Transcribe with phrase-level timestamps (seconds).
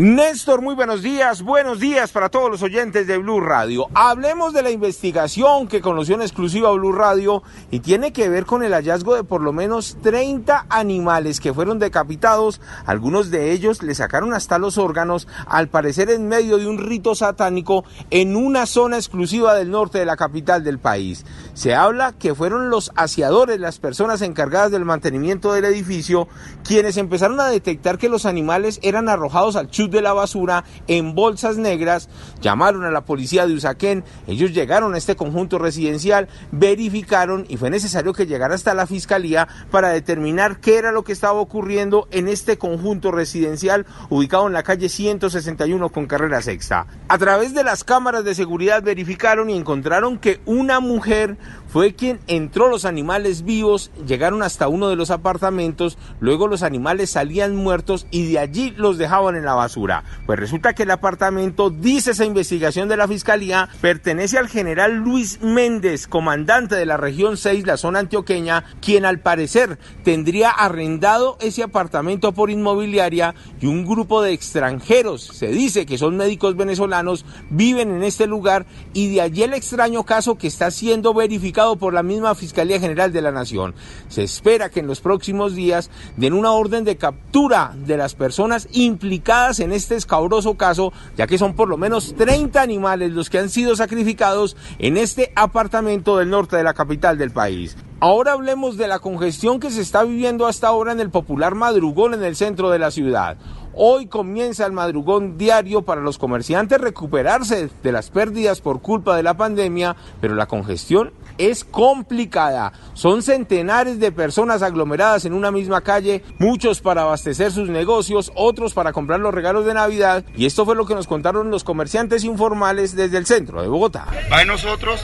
[0.00, 3.88] Néstor, muy buenos días, buenos días para todos los oyentes de Blue Radio.
[3.94, 8.62] Hablemos de la investigación que conoció en exclusiva Blue Radio y tiene que ver con
[8.62, 12.60] el hallazgo de por lo menos 30 animales que fueron decapitados.
[12.86, 17.16] Algunos de ellos le sacaron hasta los órganos, al parecer en medio de un rito
[17.16, 21.26] satánico en una zona exclusiva del norte de la capital del país.
[21.54, 26.28] Se habla que fueron los aseadores, las personas encargadas del mantenimiento del edificio,
[26.62, 31.14] quienes empezaron a detectar que los animales eran arrojados al chute de la basura en
[31.14, 32.08] bolsas negras,
[32.40, 37.70] llamaron a la policía de Usaquén, ellos llegaron a este conjunto residencial, verificaron y fue
[37.70, 42.28] necesario que llegara hasta la fiscalía para determinar qué era lo que estaba ocurriendo en
[42.28, 46.86] este conjunto residencial ubicado en la calle 161 con carrera sexta.
[47.08, 51.36] A través de las cámaras de seguridad verificaron y encontraron que una mujer
[51.68, 57.10] fue quien entró los animales vivos, llegaron hasta uno de los apartamentos, luego los animales
[57.10, 59.77] salían muertos y de allí los dejaban en la basura.
[60.26, 65.40] Pues resulta que el apartamento, dice esa investigación de la fiscalía, pertenece al general Luis
[65.40, 71.62] Méndez, comandante de la región 6, la zona antioqueña, quien al parecer tendría arrendado ese
[71.62, 77.90] apartamento por inmobiliaria y un grupo de extranjeros, se dice que son médicos venezolanos, viven
[77.90, 82.02] en este lugar y de allí el extraño caso que está siendo verificado por la
[82.02, 83.74] misma Fiscalía General de la Nación.
[84.08, 88.68] Se espera que en los próximos días den una orden de captura de las personas
[88.72, 93.38] implicadas en este escabroso caso, ya que son por lo menos 30 animales los que
[93.38, 97.76] han sido sacrificados en este apartamento del norte de la capital del país.
[98.00, 102.14] Ahora hablemos de la congestión que se está viviendo hasta ahora en el popular madrugón
[102.14, 103.36] en el centro de la ciudad.
[103.74, 109.22] Hoy comienza el madrugón diario para los comerciantes recuperarse de las pérdidas por culpa de
[109.22, 112.72] la pandemia, pero la congestión es complicada.
[112.94, 118.74] Son centenares de personas aglomeradas en una misma calle, muchos para abastecer sus negocios, otros
[118.74, 122.24] para comprar los regalos de Navidad, y esto fue lo que nos contaron los comerciantes
[122.24, 124.06] informales desde el centro de Bogotá.
[124.32, 125.00] Va de nosotros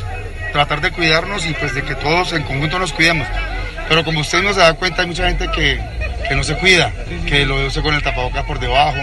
[0.53, 3.27] tratar de cuidarnos y pues de que todos en conjunto nos cuidemos.
[3.89, 5.79] Pero como usted no se da cuenta, hay mucha gente que,
[6.29, 6.93] que no se cuida,
[7.27, 8.99] que lo usa con el tapabocas por debajo.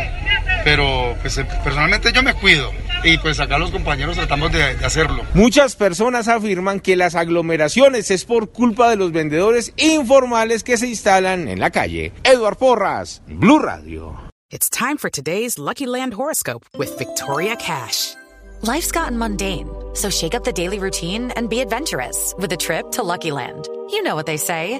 [0.64, 2.72] Pero pues personalmente yo me cuido
[3.04, 5.24] y pues acá los compañeros tratamos de, de, hacerlo.
[5.34, 10.88] Muchas personas afirman que las aglomeraciones es por culpa de los vendedores informales que se
[10.88, 12.14] instalan en la calle.
[12.24, 14.20] Eduard Porras, Blue Radio.
[14.52, 18.16] It's time for today's Lucky Land horoscope with Victoria Cash.
[18.64, 22.92] Life's gotten mundane, so shake up the daily routine and be adventurous with a trip
[22.92, 23.68] to Lucky Land.
[23.90, 24.80] You know what they say.